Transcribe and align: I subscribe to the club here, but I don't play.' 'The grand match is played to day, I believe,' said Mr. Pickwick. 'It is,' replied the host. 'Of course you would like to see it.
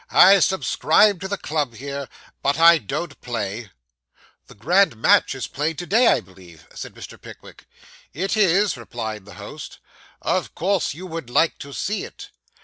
I 0.09 0.39
subscribe 0.39 1.21
to 1.21 1.27
the 1.27 1.37
club 1.37 1.75
here, 1.75 2.09
but 2.41 2.57
I 2.57 2.79
don't 2.79 3.21
play.' 3.21 3.69
'The 4.47 4.55
grand 4.55 4.95
match 4.97 5.35
is 5.35 5.45
played 5.45 5.77
to 5.77 5.85
day, 5.85 6.07
I 6.07 6.21
believe,' 6.21 6.65
said 6.73 6.95
Mr. 6.95 7.21
Pickwick. 7.21 7.67
'It 8.11 8.35
is,' 8.35 8.75
replied 8.77 9.25
the 9.25 9.35
host. 9.35 9.77
'Of 10.19 10.55
course 10.55 10.95
you 10.95 11.05
would 11.05 11.29
like 11.29 11.59
to 11.59 11.71
see 11.71 12.03
it. 12.03 12.31